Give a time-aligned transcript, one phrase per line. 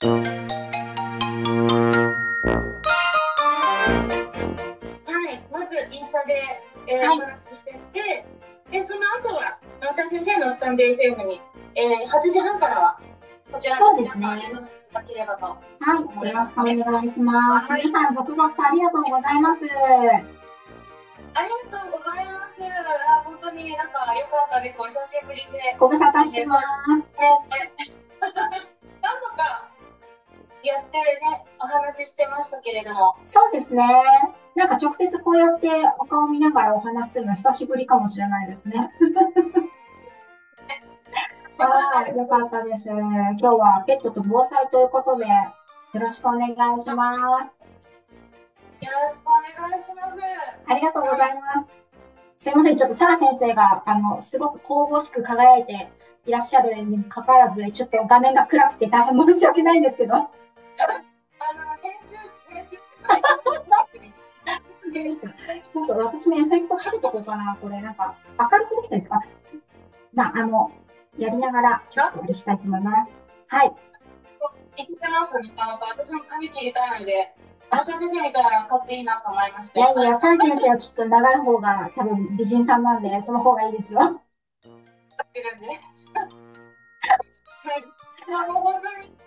[0.00, 0.16] は
[5.28, 8.24] い、まずインスタで、えーはいお話ししてって、
[8.70, 11.42] で、その後は、なおちゃん先生のスタンド FM に、
[11.74, 12.98] えー、8時半からは、
[13.52, 15.46] こちらそうですねで皆さん、よろしくいただければと。
[15.46, 15.60] は
[16.00, 17.66] い、よろしくお願いします。
[17.66, 19.66] はい皆さん、続々とありがとうございます。
[19.66, 22.56] ありがとうございます。
[22.56, 24.80] あ本当になんか良かったです。
[24.80, 25.76] お久しぶりで。
[25.78, 26.64] ご無沙汰してます。
[29.02, 29.69] 何度か
[30.62, 33.82] やってね、お話ししてましたけれども、そうですね。
[34.54, 35.68] なんか直接こうやって
[35.98, 38.90] お顔見ながらお話しするの久しぶりかもしれないですね。
[41.56, 42.88] はい、よかったです。
[42.88, 47.20] 今日はペットと防災ということで、よろしくお願いします。
[47.20, 50.18] よろしくお願いします。
[50.66, 51.40] ありがとうございま
[52.36, 52.44] す。
[52.44, 55.90] すいません、ちょっとサラ先生が、あの、すごく神々しく輝いて
[56.24, 60.30] いらっしゃるにもかかわらず、ちょっと画面が暗くて大変申し訳ないんですけど。
[60.80, 62.16] あの、編集し、
[62.48, 62.76] 編集
[65.72, 67.56] ちょっと私もエフェクトかけとこうかな。
[67.60, 69.20] これ、なんか、明るくできたですか
[70.12, 70.72] まあ、あの、
[71.18, 73.16] やりながら、ちょっとあれしたいと思います。
[73.46, 73.72] はい。
[74.76, 77.34] 言ってますね、私も髪切りたいので、
[77.84, 79.78] 先生みたいなの買っていいなと思いまして。
[79.78, 84.00] いやいや、タイ先生はちょっと長い方が多分美人さんなんで、その方がいいですよ。
[84.00, 84.10] 買
[85.28, 85.66] ってるんで。
[85.66, 85.78] はい。
[88.34, 89.19] あの、本当に、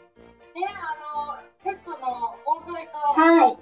[0.66, 0.96] ね、あ
[1.28, 3.54] の、ペットの防災と、はい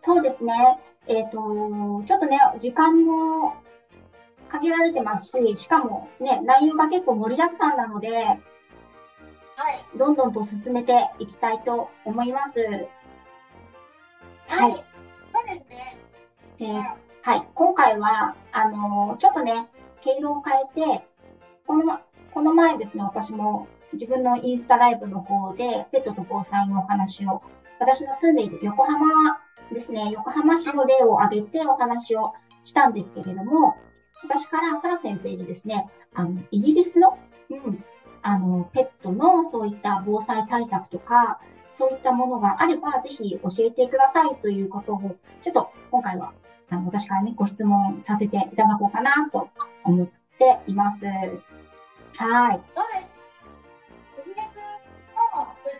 [0.00, 0.78] そうですね。
[1.08, 1.32] えっ、と、
[2.06, 3.56] ちょっとね、時間も
[4.48, 8.38] 限られてますし、しかもね、内容が結構盛りだくさんなので、はい。
[9.98, 12.60] どんどんと進めていきたいと思います。
[12.60, 12.66] は
[14.56, 14.74] はいい。
[15.34, 15.98] そうですね。
[16.58, 16.66] で
[17.22, 19.68] はい、今回は、あのちょっとね、
[20.00, 21.04] 経路を変えて、
[21.66, 21.98] この、
[22.32, 27.42] この前ですね、私も自分のインスタライブの方で、ペットと防災のお話を、
[27.78, 29.38] 私の住んでいる横浜
[29.72, 33.76] ですね、横浜市の例を挙げてお話をしたんですけれども、
[34.24, 37.18] 私からサラ先生にですね、あの、イギリスの、
[37.50, 37.84] うん、
[38.22, 46.32] あの、ペットのそういった防災対策とか、そういったものがあれば、ぜひ教えてくださいということを、ちょっと今回は
[46.70, 49.48] あの私からね、ご質問させていただこうかなと
[49.84, 51.06] 思っています。
[51.06, 51.12] は
[52.52, 52.60] い。
[52.74, 53.17] そうです。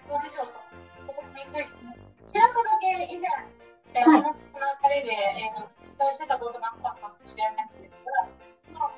[0.09, 0.57] の事情と
[1.07, 1.73] 補足について、
[2.27, 3.29] ちらっとだけ以前、
[3.95, 8.29] えーはい話の流れで、えー、お伝えしてたことがあったかもしれないんですが、
[8.73, 8.93] まあ、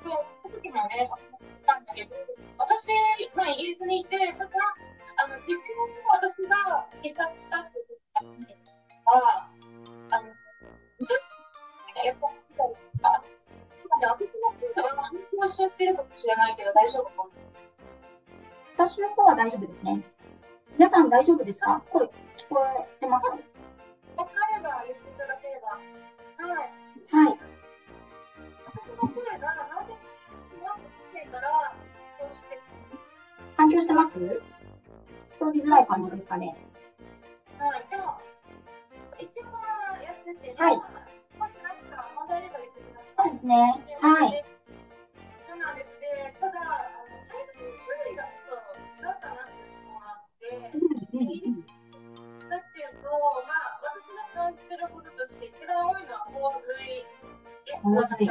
[0.00, 1.18] その時もね、思っ
[1.66, 2.16] たんだけど、
[2.56, 2.88] 私、
[3.36, 4.50] まあ、イギリスにいて、ただ、
[5.16, 7.86] あの、実際に私がイスタったっていう
[9.04, 9.48] ことが、
[10.16, 10.28] あの、
[12.04, 13.22] やっぱり、あ、
[14.00, 17.44] で私の声が反響しちゃってるかもしれないけど、大丈夫かな
[18.76, 20.02] 私の方は大丈夫ですね。
[20.76, 21.82] 皆さん大丈夫ですか？
[21.90, 22.10] 声聞
[22.50, 22.60] こ
[22.98, 23.36] えてますか？
[24.16, 25.78] わかれば言っていただければ。
[26.48, 26.70] はい。
[27.10, 27.38] はい。
[28.66, 29.94] 私の声がなぜ
[31.30, 31.74] から、
[32.28, 32.60] そして、
[33.56, 34.18] 反響してます？
[34.18, 34.40] 聞
[35.38, 36.56] こえづらい感じですかね？
[37.58, 37.86] はい。
[37.90, 38.18] でも、
[39.18, 39.46] 一応
[40.02, 40.76] やってて、はい
[41.38, 43.26] もし何か問題あれば言ってください。
[43.26, 43.56] そうですね。
[44.00, 44.44] はい。。
[57.94, 58.24] リスク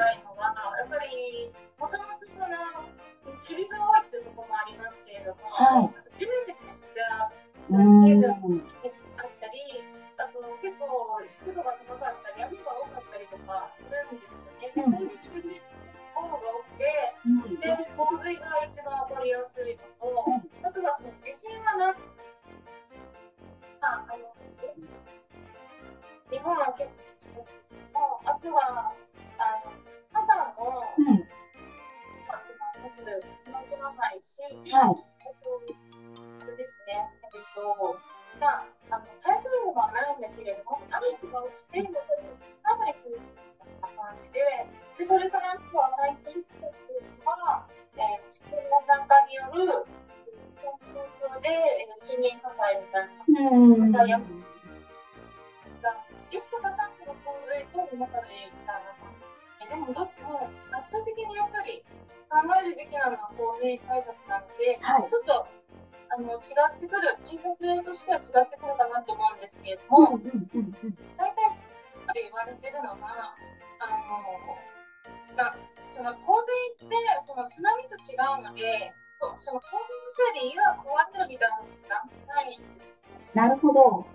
[37.73, 41.93] えっと、まあ、あの、台風ではないんだけれども、雨が起きて、
[42.63, 44.39] かなり来るような感じで、
[44.97, 47.67] で、それからあとは最近っていうのは、
[47.97, 49.85] えー、地球温暖化による、
[50.59, 50.79] 東
[51.19, 54.43] 京で、えー森林火災みたいな、うん。
[56.31, 59.13] リスク高くの洪水と山火事みたいな感
[59.61, 61.85] じで、でも、どっちも、圧倒的にやっぱり
[62.29, 65.09] 考えるべきなのは洪水対策なので、はい。
[65.09, 65.47] ちょっと、
[66.13, 70.19] あの、違ってくる、対策としては違ってくるかなと思うんですけれども。
[71.17, 71.57] 大体
[72.13, 73.33] で言われてるのが、
[73.81, 74.53] あの、
[75.33, 75.57] まあ、
[75.87, 76.37] その洪
[76.77, 76.95] 水って
[77.25, 78.93] その津波と違うので、
[79.37, 82.95] その興奮のせいで家が壊れるみたいなことがないんですよ。
[83.33, 84.05] なるほど。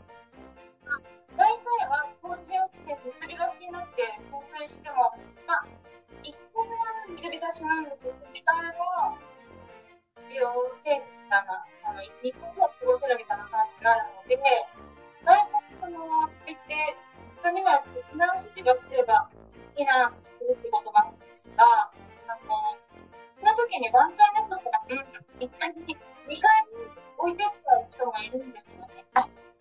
[1.35, 5.67] 大体は洪水起きて水浸しになって浸水しても、まあ、
[6.23, 9.19] 一個目は水浸しなんだけど、2回は
[10.25, 11.47] 必要性みたい
[11.99, 14.39] な、あの2個も過ごせるみたいな感じになるので、
[15.25, 15.51] 大体
[15.83, 16.97] その、って言って、
[17.43, 17.83] 他には
[18.15, 19.31] 避難指示が来れば
[19.77, 21.91] 避難するってことなんですが、あ
[22.47, 22.79] の、
[23.39, 24.99] その時にワンチャンネットが、うん、
[25.43, 25.97] 1階に、
[26.27, 26.87] 2階に
[27.19, 29.05] 置いてった人がいるんですよね。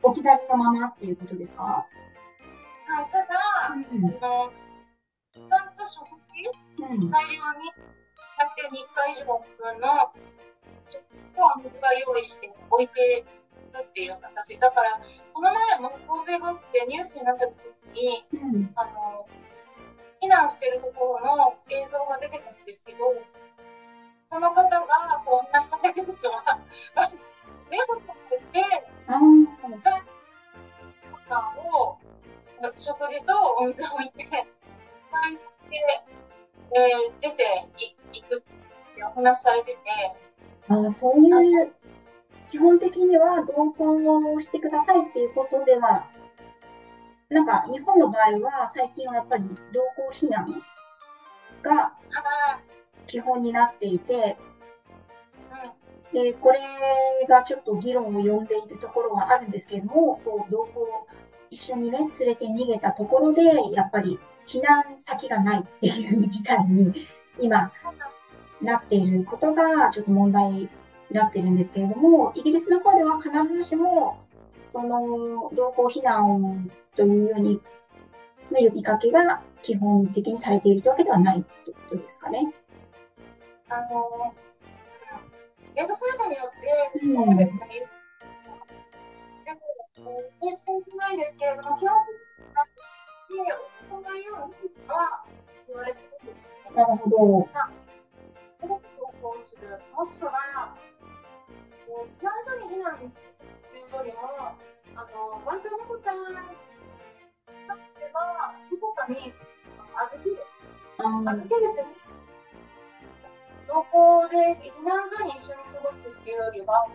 [0.04, 1.64] 置き去りのままっていうことですか？
[1.64, 1.86] は
[3.02, 3.28] い、ただ、
[3.74, 3.82] うん。
[3.82, 4.52] あの、
[5.32, 7.10] ちゃんと食事うん。
[7.12, 7.72] 大量に
[8.38, 9.26] 買って3日以上
[9.58, 10.14] 分の
[10.90, 11.02] 食
[11.38, 13.26] を僕が用意して置いて
[13.74, 15.00] るっていう形だから
[15.34, 17.56] この前も洪水が起きてニュースになった時
[17.94, 18.72] にうん。
[18.76, 19.28] あの
[20.22, 23.00] 避難してるところの映像が出てくるんですけど
[24.32, 24.80] その方が
[25.24, 26.60] こう話されてるとは
[27.70, 28.66] 猫を食べて
[29.08, 30.18] ああ。
[31.30, 32.00] パンを
[32.78, 34.48] 食事とお水を置いて帰って、
[36.76, 37.44] えー出て
[38.14, 39.78] いくってお話しされてて、
[40.70, 41.72] ああ、そういう、
[42.50, 46.08] 基本的には同行をしてくださいっていうことでは、
[47.30, 49.44] なんか日本の場合は最近はやっぱり
[49.74, 50.64] 同行避難
[51.62, 51.94] がは
[53.06, 54.38] 基本になっていて、
[56.14, 56.60] で、これ
[57.28, 61.08] がちょっと議論を呼んでいるところはあるんですけれども、こう同行を
[61.50, 63.44] 一緒にね、連れて逃げたところで、
[63.74, 64.18] やっぱり
[64.48, 67.08] 避難先がないっていう事態に
[67.40, 67.72] 今
[68.62, 70.70] なっていることがちょっと問題に
[71.12, 74.20] なってるんですけれども、イギリスの方では必ずしも、
[74.60, 77.62] その同行避難というように、
[78.52, 82.54] の呼びかけが基本的にされているというわけではないということですかね。
[83.70, 84.34] あの、
[85.76, 87.68] ウェブサによって、うんそうですね、
[90.42, 91.98] でないですけれども、基本
[93.28, 95.24] 的に、うには
[95.68, 96.76] 言われてるんですね。
[96.76, 97.50] なるほど。
[98.62, 98.68] 投
[99.22, 100.76] 稿する、もしくは、
[101.88, 103.34] 避難所に避難する
[103.72, 104.20] というよりも、
[104.96, 106.44] あの、ワンちゃん猫ちゃんがっ
[107.96, 109.34] てば、どこかに
[110.06, 110.38] 預ける、
[110.98, 111.86] あ預けるという、
[113.68, 114.36] 同行で
[114.72, 116.88] 避難所に一緒に過ごすっていうよりは、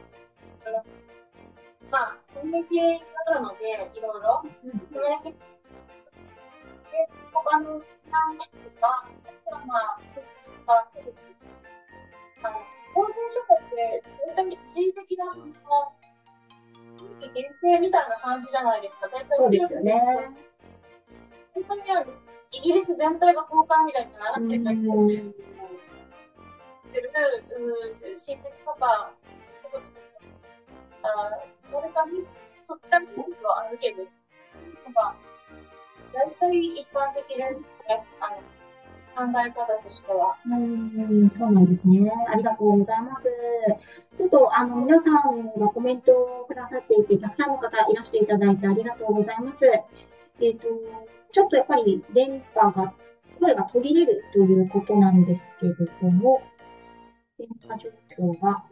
[1.91, 5.52] まあ、コミュニティがあるので、いろいろ、コミュニティ
[6.93, 10.00] で、他の避難所とか、あとはまあ、
[10.44, 10.91] とか、
[12.44, 12.59] あの、
[12.94, 15.49] 法人とかって、本当に一時的な、その、
[16.97, 19.09] 地域限定みたいな感じじゃないですか。
[19.09, 20.00] 大体そうですよね。
[21.55, 22.12] 本当にあの
[22.53, 25.35] イギリス全体が交換みたいになってたりうんし
[26.93, 27.11] てる、
[28.03, 29.12] うん、親戚とか、
[31.03, 31.09] あ
[31.71, 32.27] それかに、
[32.62, 34.09] そっちに僕を預ける
[34.87, 35.17] のが、
[36.12, 38.05] 大体一般的ですね。
[38.20, 38.37] あの
[39.14, 40.37] 考え方としては。
[40.47, 42.11] うん、そうなんですね。
[42.29, 43.29] ありがとうございます。
[44.17, 49.67] ちょっと、あの、皆さんがコメントをくださっていて、たくさんの方いらしていただいてありがとうございます。
[50.41, 50.67] えっと、
[51.32, 52.94] ちょっとやっぱり電波が、
[53.38, 56.43] 声が途切れるということなんですけれども、
[57.38, 58.65] 電波状況が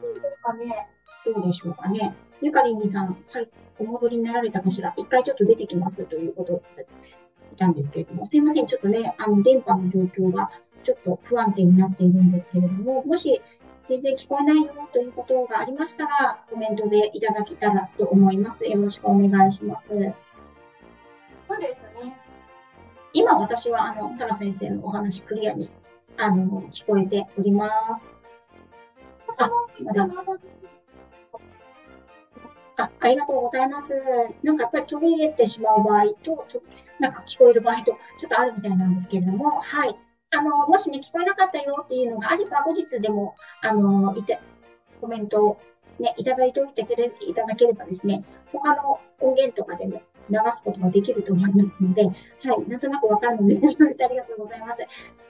[0.00, 0.88] どうですかね。
[1.24, 2.14] どうでしょうかね。
[2.40, 4.94] ゆかりんみさん、はい、お戻りになられたかしら。
[4.96, 6.86] 一回ちょっと出てきますということで
[7.52, 10.50] いたんですけれども、すいません、ちょっとね、あの、電波の状況が
[10.82, 13.40] ちょっと不安定になっているんですけれども、もし
[13.86, 18.64] 全然聞こえないよということがありましたら、コメントでいただけたらと思います。
[18.64, 19.88] よろしくお願いします。
[19.88, 20.14] そうで
[21.76, 22.16] すね。
[23.12, 25.70] 今私は、あの、サラ先生のお話クリアに、
[26.16, 28.18] あの、聞こえております。
[29.26, 30.38] こちらも一応まだ
[32.76, 33.92] あ、ありがとうございます。
[34.42, 36.62] なんかやっぱり途切れてしまう場合と、と
[36.98, 39.96] なんか聞こえる場合と、ちょっとあるみたいなんですけれども、はい。
[40.30, 44.40] あの、もしね、聞こえなかったよっていうのがあれば、後日でも、あの、いて、
[45.00, 45.60] コメントを
[46.00, 52.14] ね、いただいておいてくれ、いただければですね、他の音源とかでも流すことができると思いますので、はい。
[52.68, 54.04] なんとなくわかるので、お願いします。
[54.04, 54.80] ありがとうございます。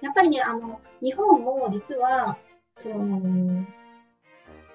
[0.01, 2.39] やっぱりね、あの、日本も実は、
[2.77, 3.65] その、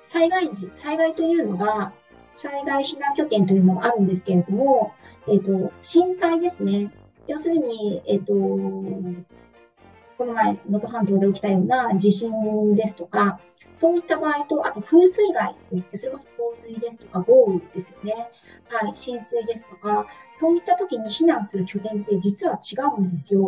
[0.01, 1.93] 災害時、災害というのが、
[2.33, 4.93] 災害避難拠点というのがあるんですけれども、
[5.27, 6.91] えっ、と、震災ですね。
[7.27, 13.39] 要するに、えっ、と、この前、能登半島で起きたような地震ですとか、
[13.71, 18.29] そういった場合と、あと風水害といって、それこそ洪水ですとか豪雨ですよね。
[18.67, 23.45] はい、浸水ですとか、そういった時に避難する拠点って実は違うんですよ。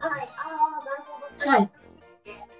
[0.00, 1.50] はい、ああ、なるほど。
[1.50, 1.70] はい。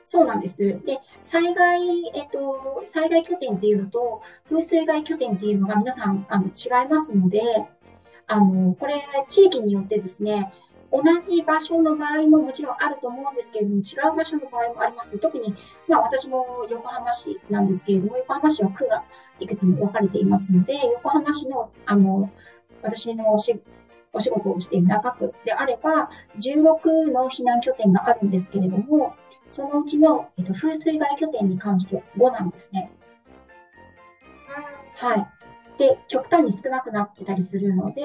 [0.06, 0.58] そうなんです。
[0.84, 1.80] で、災害、
[2.14, 4.20] えっと、災害拠点っていうのと、
[4.50, 7.40] 風水害拠点っていうのが皆さん、あの、違いますので、
[8.26, 10.52] あの、これ、地域によってですね、
[10.92, 15.18] 同じ場所の場合ももちろんあると思うんですけれども、違う場所の場合もあります。
[15.18, 15.54] 特に、
[15.88, 19.04] まあ私も横浜市なんですけれども、横浜市は区が
[19.40, 22.30] いくつも分かれていますので、横浜市の、あの、
[22.82, 23.58] 私のお仕
[24.14, 29.14] お仕事をしている中区であれば、16の避難拠点があるんですけれども、
[29.49, 32.90] そのうちの、えっと、風水害拠点に関しては5なんですね。
[34.97, 35.28] はい。
[35.78, 38.02] で、極端に少なくなってたりするので、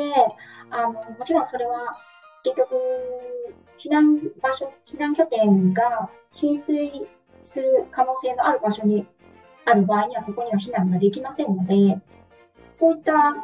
[0.72, 1.96] あの、もちろんそれは、
[2.44, 2.76] 結局、
[3.78, 7.08] 避難場所、避難拠点が浸水
[7.44, 9.06] する可能性のある場所に
[9.66, 12.00] ある場合には、そこには避難ができませんので、
[12.74, 13.36] そういった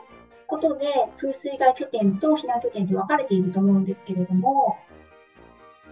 [0.47, 0.87] ことで、
[1.17, 4.77] 風水害拠点と避難拠点って分かれていると思うんですけれども、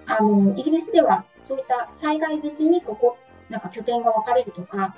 [0.06, 3.18] あの、イギリスではそういった災害別にここ、
[3.50, 4.96] なんか拠点が分かれるとか、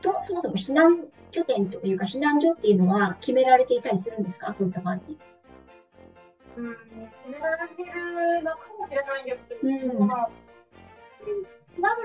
[0.00, 4.52] と、そもそも避難拠点というか避難所っていうのは決められていたりするんですか？
[4.52, 5.18] そういった場合に。
[6.56, 10.20] うん、決められてるのかもしれないんですけど、うん、調べ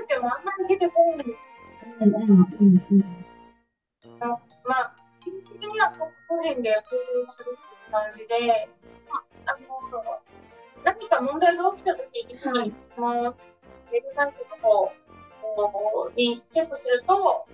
[0.08, 1.26] てもあんまり出てこない。
[2.00, 2.38] うんうんうん
[2.90, 3.00] うん。
[4.18, 5.92] まあ、基本的には
[6.30, 8.70] 個人で行動するって感じで、
[9.46, 10.22] あの、
[10.84, 17.46] 何か問題が起きたときに、はい、その、ウェブサイトの方にチェックすると、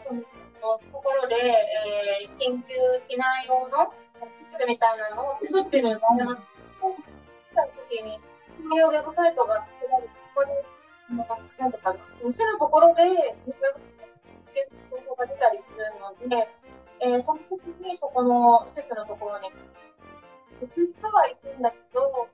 [0.00, 0.26] そのと
[0.90, 2.66] ころで、えー、研究
[3.06, 3.94] 避難用の
[4.50, 6.18] 図みたいなのを作ってるのを、見
[7.54, 8.18] たときに、
[8.50, 11.16] そういうウェブサイトが作られて、ここに、
[11.58, 11.94] なんとか、
[12.24, 13.36] 見せるところで、
[14.90, 16.50] 情報が出たりするので、
[17.00, 19.50] えー、その時にそこの施設のところに
[20.60, 22.28] 行く人は行くんだけど、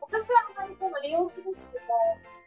[0.00, 1.56] 私はあんまりこの利用するっていう
[1.88, 1.96] の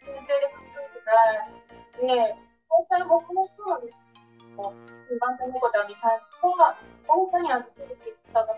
[0.05, 2.35] 前提で考えてで、
[2.69, 4.21] 大体僕もそうなんですけ
[4.55, 4.73] ど、
[5.19, 6.77] 番手猫ちゃんに対しては、
[7.07, 8.57] 大谷預けて言ったが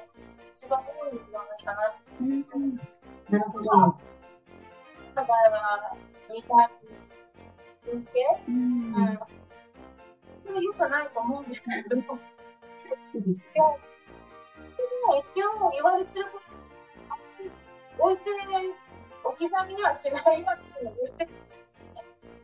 [0.55, 3.71] 一番多いんではないかなって思ってなるほど。
[3.71, 3.99] の
[5.15, 5.97] 場合は、
[6.29, 6.69] 2回
[7.85, 9.19] 分系、うん、うん。
[10.45, 12.01] それ良くないと思うんですけど、
[15.19, 16.39] 一応言われてるこ
[17.99, 18.31] と、置いて
[19.23, 21.29] 置き去りにはしないわっていうのを言って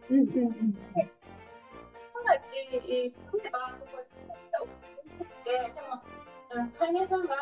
[0.09, 0.25] うんうん。
[0.25, 0.73] うん。
[0.73, 0.93] た
[2.25, 4.21] だち、例えばそこに
[5.43, 6.01] て、でも、
[6.77, 7.27] 飼い主さん。
[7.27, 7.35] が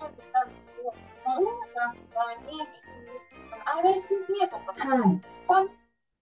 [0.00, 1.92] おっったんですけど、世の中
[2.48, 2.64] に
[3.84, 5.68] RSPCA とか、はい、そこに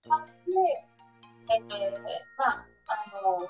[0.08, 0.40] 関して、
[1.50, 2.00] えー、
[2.36, 3.48] まあ、あの、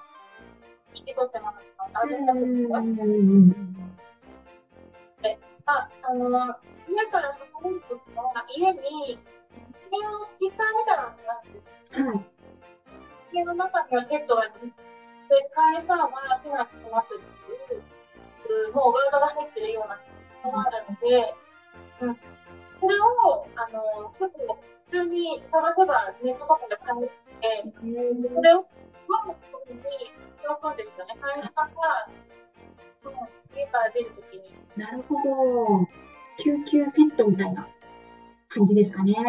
[0.94, 1.54] 引き取ってもらっ
[1.92, 3.04] た預かってもらった。
[5.22, 6.28] で、まあ、あの、
[6.88, 9.20] 家から離れるときは、家に、
[9.92, 11.52] 家のスピーカーみたいなのがあるん。
[11.52, 12.06] ですよ。
[12.06, 12.26] はい。
[13.32, 14.72] 家の中にはペットがいる。
[15.28, 15.98] で、飼い主さん。
[16.00, 19.96] は手が止まってるっていう、もうガードが入ってるような
[20.50, 21.34] のがあるので、
[22.00, 22.14] うん。
[22.80, 27.70] これを、あの、結構、普通に探せばネットとかで買えて、
[28.34, 28.66] これを、
[29.10, 29.34] まあ、
[29.72, 31.14] に喜んですよね。
[31.20, 31.80] 飼い主さんが、
[33.56, 34.54] 家から出るときに。
[34.76, 35.86] なるほど。
[36.42, 37.68] 救急セットみたいな
[38.48, 39.14] 感じですかね。
[39.14, 39.24] そう。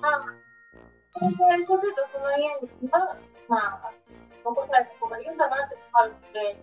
[0.00, 0.22] まあ、
[1.60, 2.48] そうするとその家
[2.80, 3.92] には、まあ、
[4.44, 6.62] 残された子がいるんだなってあるので。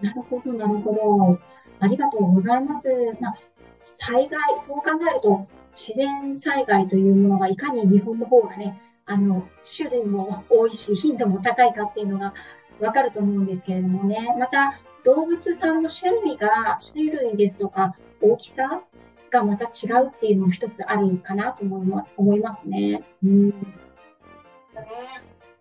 [0.00, 1.38] なるほど、なるほど。
[1.80, 2.88] ありがとうございます。
[3.20, 3.34] まあ、
[3.80, 12.34] 災害、そう考えると、自然災害というものがいかに日本の方がね、あの、種類も多いし、頻度も高いかっていうのが
[12.78, 14.34] わかると思うんですけれどもね。
[14.38, 18.82] また、動物さんの種類が、種類ですとか、大きさ
[19.30, 23.02] がまた違うっていうのも一つあるかなと思いま思いますね。
[23.24, 23.48] うん。
[23.48, 23.54] ね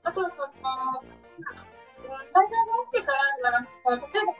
[0.03, 0.51] あとはその、
[2.25, 4.33] 災害が起きてからではなくて、例えば、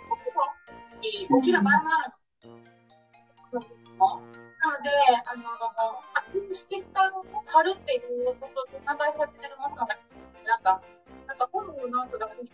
[1.41, 2.51] 起きる場合もある
[3.53, 3.67] の。
[3.99, 4.89] なので、
[5.25, 5.45] あの、
[6.53, 10.81] ステッカーを貼るっていうことで販売されてるものが、なんか、
[11.27, 12.51] なんか本のマークがついて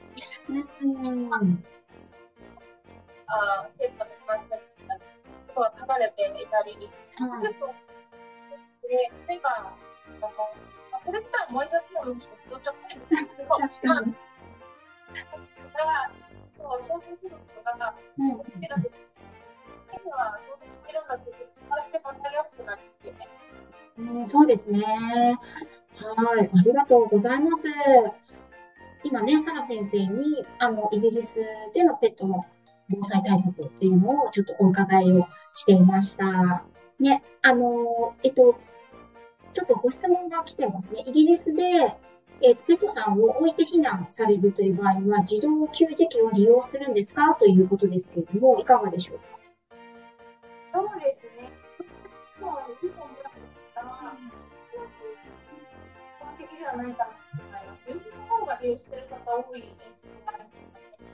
[3.28, 4.74] あペットのマークされて
[5.54, 6.74] とが書かれていたり、
[7.22, 7.68] うん、セット
[8.82, 9.72] で、例えば、あ
[10.22, 10.30] の、
[11.06, 14.14] これって燃えちゃってもちょっとどっちゃってるけど、確かに。
[15.74, 16.12] だから、
[16.54, 18.78] そう、商品とかが、うん、けは
[21.84, 23.18] してもらいやすくなってね。
[23.98, 24.82] うん、そうですね。
[24.82, 27.66] はい、ありがとうございます。
[29.04, 31.36] 今ね、サラ先生に、あの、イギリス
[31.74, 32.42] でのペットの
[32.90, 36.64] 防災対策っていうのをちょっとお伺いをしていました。
[37.00, 38.56] ね、あの、えっと、
[39.54, 41.04] ちょっとご質問が来てますね。
[41.06, 41.64] イギリスで、
[42.42, 47.36] えー、ペットさんを置いて避難されるという場合には、自動給餌器を利用するんですか？
[47.40, 49.24] ということですけれども、いかがでしょうか？
[50.74, 51.23] そうです
[56.64, 57.92] ではないかなと思います。
[57.92, 59.64] 日本の方が利用してる方多い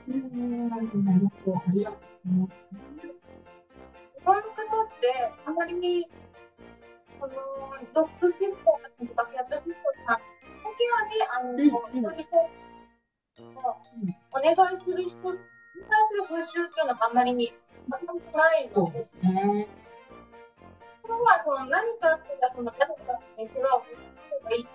[0.08, 0.86] うん、なる
[1.44, 1.58] ほど。
[1.58, 2.54] ありがとうございます。
[4.14, 4.54] 日本の方っ
[5.00, 6.06] てあまり
[7.18, 7.34] この
[7.92, 10.20] ドッグシッポとかキャットシッポとか
[10.62, 11.58] 時はねあの、うん。
[11.58, 12.46] うん、そう
[14.30, 15.38] お願いする人に
[15.88, 17.14] 対する募集っていうのがあん。
[17.14, 17.52] まりに
[17.88, 17.98] な
[18.60, 19.66] いのですね。
[21.02, 24.68] これはその何かあったらその誰かに世話をする方がいい。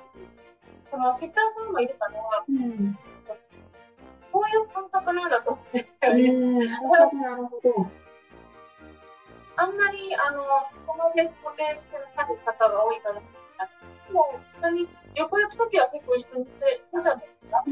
[0.91, 2.13] その知ったもいるから、
[2.47, 2.97] うん、
[4.31, 6.67] こういう感覚なんだと思うんですよね。
[6.67, 6.79] な
[7.35, 7.91] るほど。
[9.57, 13.21] あんまり、あの、そこまで固定してる方が多いから、
[14.11, 16.59] もう、一緒に、旅行行くときは結構一緒に連れ
[17.01, 17.63] ちゃった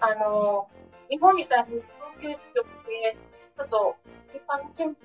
[0.00, 0.68] あの、
[1.08, 2.36] 日本みたいに高級局
[2.90, 3.16] で、
[3.56, 3.96] ちょっと、
[4.34, 4.96] 一般のチーム、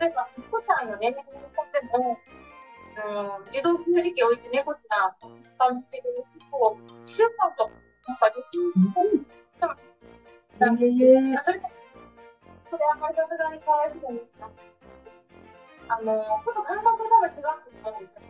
[0.00, 2.18] 例えば、猫ちゃんの年齢によっても、
[2.94, 7.72] うん、自動給餌器置いて猫ちゃん、一般的に、こう、1週間とか、
[8.08, 8.72] なんか、できる。
[10.66, 11.60] うん、それ
[12.70, 14.20] それあんまりさすがにかわいそうに
[15.88, 17.42] あの、ちょっと感覚が多分違う
[17.82, 18.24] と思うんですよ。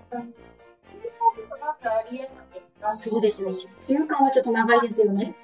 [2.92, 3.52] そうですね。
[3.52, 5.34] 1週間はちょっと長いですよね。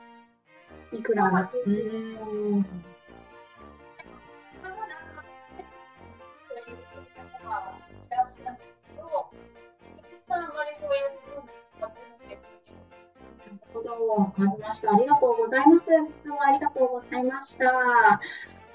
[0.93, 1.51] いくら。
[1.67, 2.65] うん。
[10.29, 11.41] あんまりそういう
[11.81, 14.93] なるほど、わかりました。
[14.93, 15.91] ありがとうございます。
[16.19, 18.21] 質問ありがとうございました。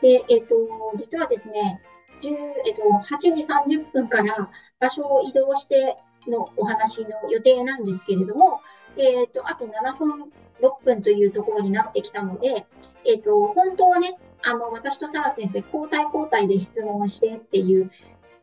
[0.01, 0.56] で、えっ、と、
[0.98, 1.82] 実はですね、
[2.65, 4.50] えっと、8時30分から
[4.80, 5.96] 場所を移動して
[6.27, 8.62] のお話の予定なんですけれども、
[8.98, 12.65] えっ、と、あと7分、6分というところになってきたので、
[13.06, 17.91] えっ、と、本当はね、あの、私とサラ先生、交代交代で質問してっていう、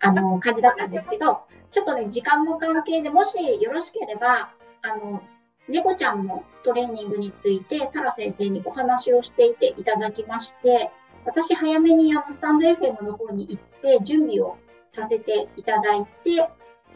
[0.03, 5.23] あの、感じだったんですけど、ちょっとね、時間の関係でもしよろしければ、あの、
[5.69, 10.91] 猫ちゃんのトレーニングについて、サラ先生にお話をしていていただきまして、
[11.25, 16.49] 私早めにあのスタンド FM の方に行って準備をさせていただいて、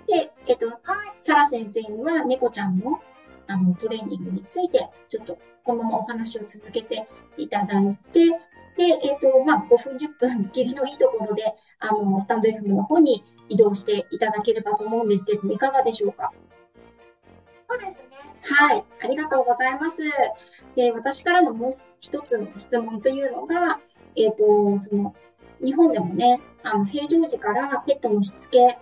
[0.09, 0.67] で、えっと、
[1.19, 3.01] サラ先生には猫ちゃんの
[3.47, 8.29] あのトレーニングについて、ちょっとこのままお話を続けていただいて、
[8.77, 16.33] で、えっと、まあ、5分、10分、切りのいいところで、あの、スタンド FM の方に移動していただければと思うんですけども、いかがでしょうか？
[17.69, 18.17] そうですね。
[18.43, 20.03] はい、ありがとうございます。
[20.77, 23.81] で、私からのもう一つの質問というのが、
[24.15, 25.15] えっ、ー、と、その、
[25.63, 28.79] 日本でもね、あの、平常時からペットのしつけ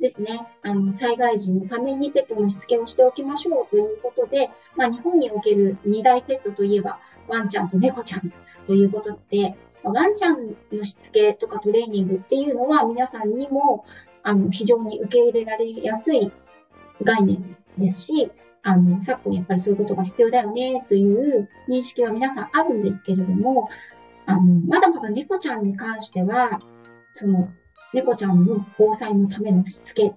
[0.00, 8.32] ですね、あの、災害時のためにペットのしつけをしておきましょうということで、まあ、日本における二大ペットといえば、ワンちゃんと猫ちゃん
[8.66, 9.56] ということで、
[9.90, 13.84] ワンちゃんのしつけとかトレーニングっていうのは皆さんにも、
[14.22, 16.32] あの、非常に受け入れられやすい
[17.02, 18.30] 概念ですし、
[18.62, 23.68] あの、昨今やっぱりそういうことが必要だよねという認識は皆さんあるんですけれども、
[24.26, 26.58] あの、まだまだ猫ちゃんに関しては、
[27.12, 27.50] その、
[27.92, 30.14] 猫ちゃんの防災のためのしつけっ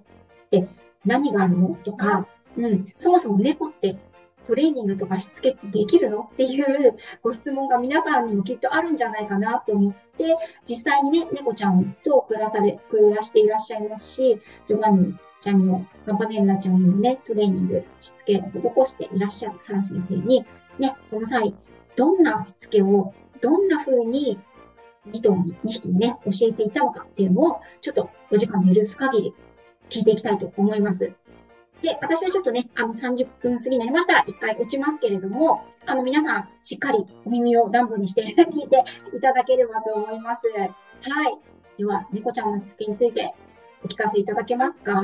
[0.50, 0.66] て
[1.04, 2.26] 何があるのとか、
[2.56, 3.96] うん、そもそも猫って
[4.48, 20.46] トレーニングとかしつけってできるのっていうご質問が皆さんにもきっとあるんじゃないかなと思って、実際にね、猫ちゃんと暮らされ、暮らしていらっしゃいますし、ジョバンニちゃんにも、カンパネッラちゃんにもね、トレーニング、しつけを施していらっしゃるサラ先生に、
[20.78, 21.54] ね、この際、
[21.94, 24.40] どんなしつけをどんな風に
[25.12, 29.34] 2頭に、2匹にね、教えていたのかっていうのを、ちょっとお時間の許す限り
[29.90, 31.12] 聞いていきたいと思います。
[31.82, 40.42] で、私はちょっとね、あの30分過ぎになりましたら一回落ちますけれども、あの皆さんしっかりお耳を暖房にして 聞いていただければと思います。
[40.50, 41.38] はい。
[41.78, 43.32] では、猫ちゃんのしつけについて
[43.84, 44.94] お聞かせいただけますか？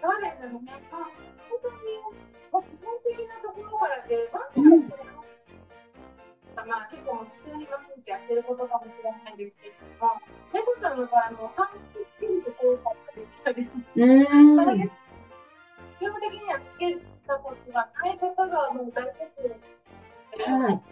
[0.00, 0.82] そうですね。
[0.90, 1.76] 本当に、
[2.50, 2.62] 本
[3.04, 10.12] 的なところからで、ワンちゃんまあ、結構普通に毎日やってることかもしれないんですけれども、
[10.52, 11.80] 猫ちゃんの場合も、半分
[12.16, 13.68] つけるところだったりしたり、
[15.98, 19.48] 基本的にはつけたことがない方がもう大多数
[20.38, 20.82] で、はい、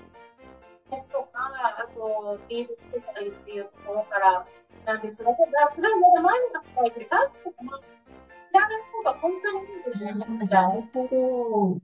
[0.91, 4.47] ですとか、あと、リードつけたりっていうところから
[4.85, 5.33] なんですが、
[5.69, 10.69] それはまだ前に書いて、だって、知らない方が本当にいいんですね、猫ちゃん。
[10.69, 11.81] なるほど。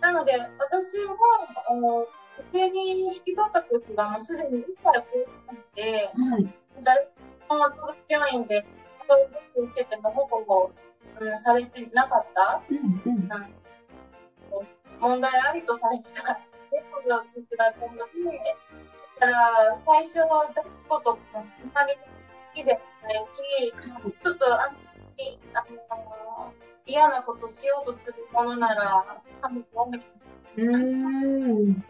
[0.00, 1.16] なので、私も、
[1.68, 2.06] あの、
[2.52, 5.82] 家庭に引き取った時は、もうすでに1回増えたので、
[6.32, 7.10] はい、誰
[7.48, 8.66] も同居員で、
[9.54, 10.72] うちってもほぼ、
[11.20, 12.62] うん、されてなかった？
[12.70, 13.28] うんうん。
[15.00, 17.86] 問題ありとされてた猫が聞くだだか
[19.26, 21.44] ら最初は抱くこともあん
[21.74, 22.00] まり好
[22.54, 23.28] きでもないし、
[24.22, 24.78] ちょっとあんま
[25.18, 26.52] りあの
[26.86, 29.98] 嫌なことしようとするものなら、多分飲んで
[30.56, 31.84] うーん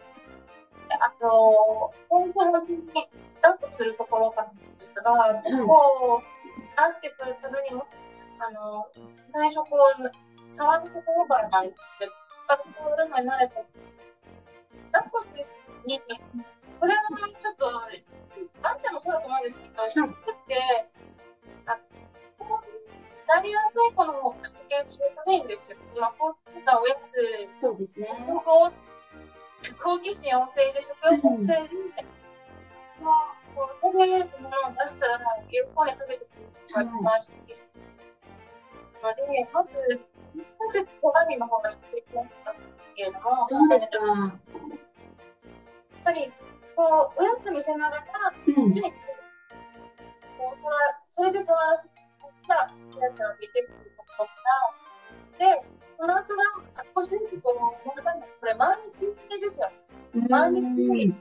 [0.99, 2.83] あと、本当に
[3.41, 6.23] 抱っこするところからですが、こう、
[6.77, 7.87] 出してくるためにも、
[8.43, 8.85] あの、
[9.29, 12.11] 最初こう、触るところからなんですけど、
[12.47, 13.55] 抱っこのに慣れて、
[14.91, 15.45] 抱っこする
[15.85, 15.99] に、
[16.79, 16.99] これは
[17.39, 17.65] ちょっと、
[18.67, 20.55] あんちゃんもそうだと思うんですけど、低くて、
[21.67, 21.79] あ
[22.37, 22.73] こう
[23.27, 25.77] なりやすい子の方がくっつけ打ちやすいんですよ。
[25.95, 27.15] 今、こういったおやつ、
[27.61, 28.07] そうですね。
[28.27, 28.73] こう
[29.81, 31.69] 好奇心旺盛で食欲旺盛で、
[32.99, 37.72] もう、こう食べるものを出したら、喜んで食べてくれるして
[39.03, 39.69] ので、まず、
[40.33, 42.55] まず、小金の方がしてくれた
[42.95, 44.05] けれども、そうですか。
[44.07, 44.39] やっ
[46.03, 46.31] ぱり、
[46.75, 48.05] こう、おやつ見せながら、
[48.47, 48.55] うん。
[48.55, 48.97] こっちに、こ
[50.55, 50.63] う、
[51.09, 51.83] それで触っ
[52.47, 54.31] たやつが出てくるところか
[55.37, 56.43] ら、で、その後が、
[56.95, 57.51] 少しずつこ
[57.85, 59.07] う、これ毎日
[59.39, 59.71] ですよ。
[60.29, 61.13] 毎日うん。
[61.13, 61.19] 好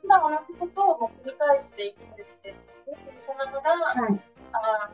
[0.00, 4.20] きな同じことを繰り返していくんですけど、見せながら、はい。
[4.52, 4.90] ああ、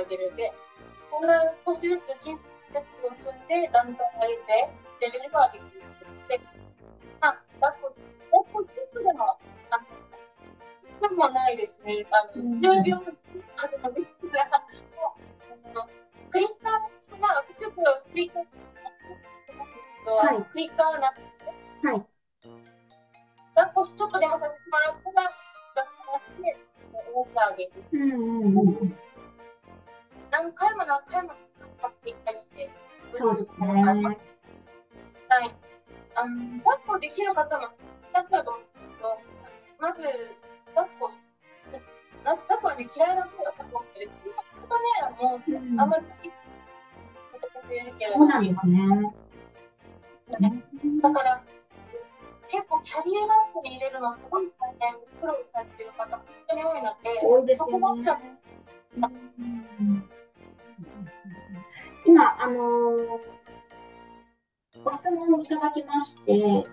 [0.00, 0.52] あげるで、
[1.10, 2.16] こんな少しずつ
[2.60, 6.40] ステップを積んで、だんだん上げて、レベルを上げていく。
[6.40, 6.40] で、
[7.20, 7.94] まあ、抱っこ、
[8.30, 9.36] 抱っこステップでも、
[9.70, 12.06] あの、でもないですね。
[12.10, 12.96] あの、うん10秒
[13.56, 14.64] かけたできるから、も
[15.16, 15.88] う、あの
[16.30, 18.44] クリッカー、まあ、ちょっとクリッカー、
[20.10, 22.06] はいクリッカーな、はい
[23.54, 25.28] 抱っこしちょっとでもさせてもらったら、
[25.74, 26.56] 抱っこして、
[27.12, 27.72] 持ってあげる。
[27.92, 28.99] うんうんうん
[30.30, 32.72] 何回も何回も繰り返して、
[33.12, 33.96] そうですねはい。
[36.14, 37.68] あの、抱っこできる方も
[38.12, 38.64] だったと思う
[38.96, 39.18] けど、
[39.78, 40.02] まず、
[40.74, 41.20] 抱っこし、
[42.24, 44.10] な抱っこはね、嫌いな方だと思ってる。
[44.68, 46.30] 本当ね、もう、あんまり好き。
[47.98, 49.12] そうなんですね
[51.02, 51.42] だから、
[52.48, 58.20] 結構キャリアバッグに入れるのすごい大変、苦労されてる方、本当に多いので、多いですねこもじゃ
[62.10, 62.96] 今、あの
[64.82, 66.64] ご質問いただきまして、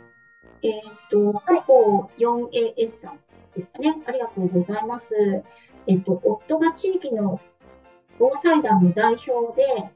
[0.64, 3.20] えっ、と、ココ 4AS さん
[3.54, 3.96] ですかね。
[4.08, 5.14] ありがとうございます。
[5.86, 7.40] えっ、と、夫が地域の
[8.18, 9.92] 防災団の代表で、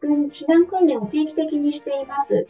[0.00, 2.46] 避難訓練を定期的にしています。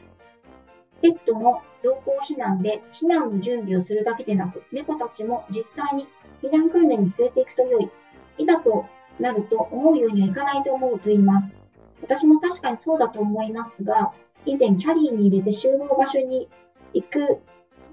[1.01, 6.07] ペットの同行避難で避難の準備をするだけでなく、猫たちも実際に
[6.43, 7.91] 避難訓練に連れて行くと良い。
[8.37, 8.85] いざと
[9.19, 11.64] なると思うようにはいかないと思うと言います。
[12.05, 14.13] 私も確かにそうだと思いますが、
[14.47, 16.49] 以前キャリーに入れて集合場所に
[16.93, 17.41] 行く、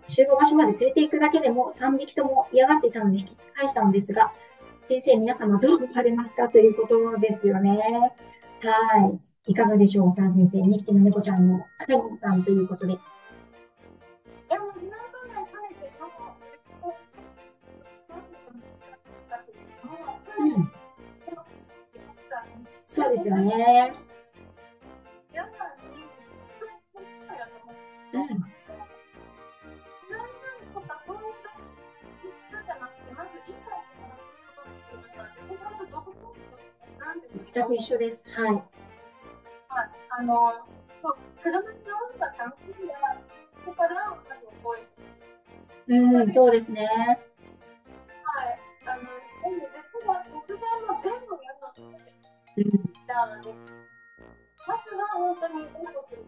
[0.07, 4.33] 集合場所まで連れて行くだけでも3匹とも嫌がっていたので引き返したのですが、
[4.89, 6.49] 先生、皆様どう思われますか？
[6.49, 7.79] ということですよね。
[8.61, 9.07] は
[9.45, 9.51] い。
[9.51, 10.57] いかがでしょう、さん先生。
[10.59, 12.97] 2匹の猫ちゃんの飼い主さんということで。
[35.91, 36.13] どこ
[36.99, 38.23] なんですけど全く、一緒です。
[38.35, 38.63] はい。
[40.09, 40.51] あの、
[41.01, 41.65] そう車の
[42.19, 43.17] が楽しいから、
[43.65, 44.21] そこから、なんか
[44.63, 44.75] こ
[45.87, 46.85] う、うん、そうですね。
[46.85, 47.19] はい、
[48.85, 49.09] あの、で
[50.05, 52.11] も、突然も全部やるのって
[52.57, 52.90] うん。
[53.13, 53.53] なので、
[54.67, 56.23] まずは本当に応募する。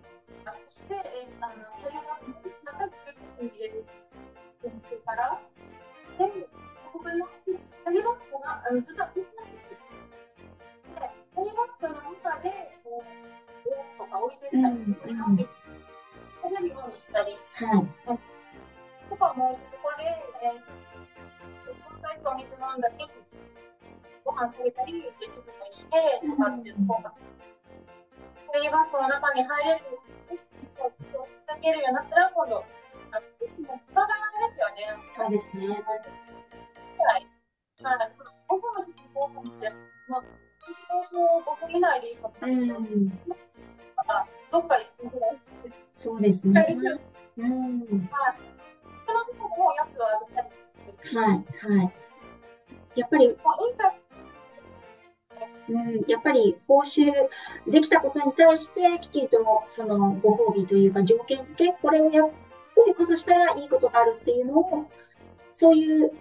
[0.45, 2.99] あそして、えあの、キャリアが長く
[3.39, 3.85] 入れる
[5.05, 5.39] から、
[6.17, 6.47] で、
[6.91, 9.79] そこに、キャリアバッグがあのずっと動かしてくる。
[10.99, 12.51] で、キャリアバッグの中で、
[12.83, 13.23] こう、
[13.97, 15.47] とか置いてったり、うんうん
[16.43, 17.87] こんなにもしたり、はい。
[19.09, 20.03] とかもそこで、
[20.43, 23.07] えー、お水飲んだり、
[24.25, 27.13] ご飯食べたりできるようにして、とかっていう方が、
[28.53, 29.85] キャリーバッグの中に入れる、
[31.45, 32.63] かけるようになったら、今度、
[33.11, 34.75] あの、体ですよね。
[35.07, 35.67] そうですね。
[35.67, 35.79] はい。
[37.83, 38.11] はい。
[38.47, 39.71] 僕もちょっとこう思っちゃ。
[40.07, 40.23] まあ、
[40.89, 42.79] 私も5分以内でいいかもしれない。
[42.79, 43.09] ん。
[44.51, 45.37] どっか行くぐらい。
[45.91, 46.65] そうですね。
[46.67, 46.99] ですよ
[47.37, 48.09] うん。
[49.05, 51.29] その時もやつはあげたりするんですけど、はい。
[51.29, 51.93] はい。
[52.95, 53.97] やっぱり、まあ、インタビ
[55.69, 57.11] うん、やっぱり報酬
[57.67, 59.37] できたことに対してきちんと
[59.69, 62.33] そのご褒美というか条件付け、これをや、こ
[62.85, 64.89] ういうことしたらいいことがあるっていうのを、
[65.51, 66.11] そういう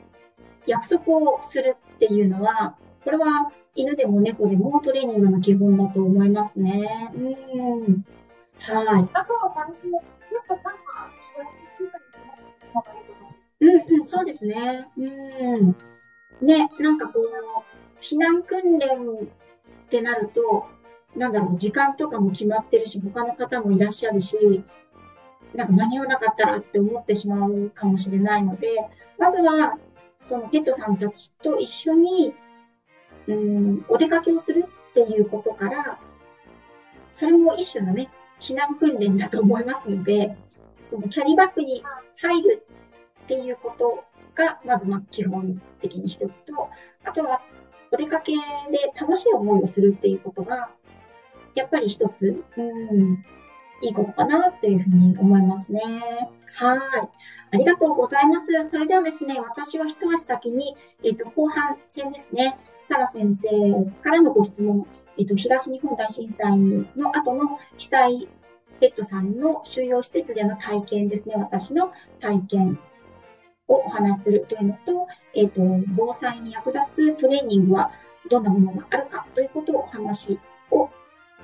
[0.67, 7.11] 約束をするっていうのは、これは犬でも猫でもトレーニングの基本だと思いますね。
[7.15, 8.05] うん。
[8.61, 9.09] はい。
[13.61, 14.87] うんうん、そうですね。
[14.97, 15.01] う
[15.63, 15.77] ん。
[16.41, 20.67] ね、なんかこう、避難訓練ってなると、
[21.17, 24.37] なんだろう、時間とかも決まってるし、他の方もいらっしゃるし、
[25.55, 28.69] なんか間に合わなかったらって思ってしまうかもしれないので、
[29.19, 29.79] まずは、
[30.23, 32.35] そのペットさんたちと一緒に、
[33.27, 35.99] うん、お出かけをするっていうことから、
[37.13, 38.09] それも一種のね、
[38.41, 40.37] 避難訓練だと思いますので、
[40.85, 41.85] そのキャリーバッグに
[42.21, 42.67] 入る
[43.25, 46.71] っていうことが、まずま基本的に一つと、
[47.05, 47.43] あとは
[47.93, 48.39] お出かけで
[48.99, 50.71] 楽しい思いをするっていうことが、
[51.55, 53.23] やっぱり一つ、うん、
[53.83, 55.81] いいことかなというふうに思いますね。
[56.55, 56.81] はい。
[57.53, 58.69] ありがとうございます。
[58.71, 60.75] それではですね、私は一足先に、
[61.05, 63.49] えっ、と、後半戦ですね、サラ先生
[64.01, 64.87] からのご質問、
[65.19, 68.29] えっ、と、東日本大震災の後の被災
[68.81, 72.79] ペットさんの収容施設での体験ですね、私の体験
[73.69, 75.61] をお話しするというのと、えっ、と、
[75.97, 77.91] 防災に役立つトレーニングは
[78.29, 80.39] どんなものがあるかということをお話
[80.71, 80.89] を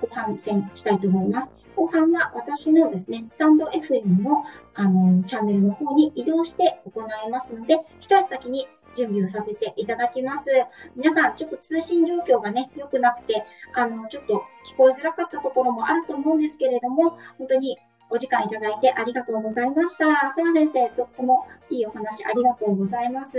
[0.00, 1.52] 後半戦したいと思います。
[1.76, 10.50] 後半は私のですね、スタンド FM のあのチャンネルの方に移動して行いますので、一足先に準備をさせていただきます。
[10.96, 17.76] 皆さん、ちょっと通信状況がね、良くなくて、あの、ちょっと聞こえづらかったところもあると思うんですけれども、本当に
[18.10, 20.32] お時間いただいてありがとうございました。
[20.32, 23.38] そら先生、とってもいいお話ありがとうございます。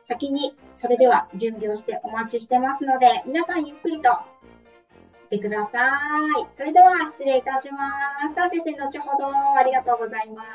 [0.00, 4.10] 先に、それでは準備をしてお待ちしてますので、皆さんゆっくりと
[5.32, 5.88] てくださ
[6.40, 6.46] い。
[6.52, 8.34] それでは失礼いたします。
[8.34, 10.48] さあ先生、後ほどありがとうございます。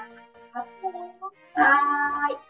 [1.56, 2.47] はい。